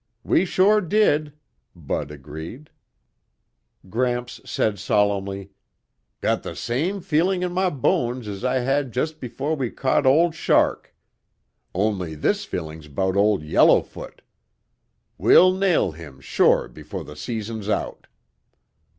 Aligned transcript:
"We 0.23 0.45
sure 0.45 0.81
did," 0.81 1.33
Bud 1.75 2.09
agreed. 2.09 2.71
Gramps 3.87 4.41
said 4.43 4.79
solemnly, 4.79 5.51
"Got 6.21 6.41
the 6.41 6.55
same 6.55 7.01
feeling 7.01 7.43
in 7.43 7.51
my 7.51 7.69
bones 7.69 8.27
as 8.27 8.43
I 8.43 8.61
had 8.61 8.93
just 8.93 9.19
before 9.19 9.55
we 9.55 9.69
caught 9.69 10.07
Old 10.07 10.33
Shark. 10.33 10.95
Only 11.75 12.15
this 12.15 12.45
feeling's 12.45 12.87
'bout 12.87 13.15
Old 13.15 13.43
Yellowfoot. 13.43 14.23
We'll 15.19 15.53
nail 15.55 15.91
him 15.91 16.19
sure 16.19 16.67
before 16.67 17.03
the 17.03 17.15
season's 17.15 17.69
out." 17.69 18.07